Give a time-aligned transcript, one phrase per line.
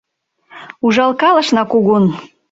[0.85, 2.05] Ужалкалышна кугун;